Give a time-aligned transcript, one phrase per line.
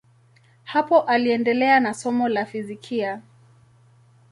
[0.63, 3.21] Hapo aliendelea na somo la fizikia.